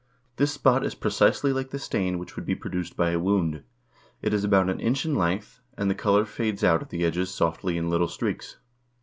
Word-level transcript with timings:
This 0.37 0.51
spot 0.51 0.83
is 0.83 0.95
precisely 0.95 1.53
like 1.53 1.69
the 1.69 1.77
stain 1.77 2.17
which 2.17 2.35
would 2.35 2.43
be 2.43 2.55
produced 2.55 2.97
by 2.97 3.11
a 3.11 3.19
wound. 3.19 3.61
It 4.23 4.33
is 4.33 4.43
about 4.43 4.67
an 4.67 4.79
inch 4.79 5.05
in 5.05 5.13
length, 5.13 5.59
and 5.77 5.91
the 5.91 5.93
color 5.93 6.25
fades 6.25 6.63
out 6.63 6.81
at 6.81 6.89
the 6.89 7.05
edges 7.05 7.31
softly 7.31 7.77
in 7.77 7.87
little 7.87 8.07
streaks. 8.07 8.57